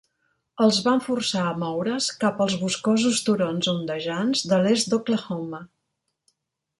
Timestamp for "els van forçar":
0.67-1.41